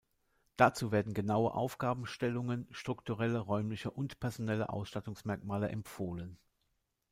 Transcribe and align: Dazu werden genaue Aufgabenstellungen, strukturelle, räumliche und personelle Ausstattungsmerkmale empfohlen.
Dazu 0.57 0.91
werden 0.91 1.13
genaue 1.13 1.53
Aufgabenstellungen, 1.53 2.65
strukturelle, 2.71 3.37
räumliche 3.37 3.91
und 3.91 4.19
personelle 4.19 4.69
Ausstattungsmerkmale 4.69 5.69
empfohlen. 5.69 6.39